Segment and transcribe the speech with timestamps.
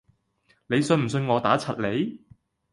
[0.65, 2.25] 你信唔信我打柒你？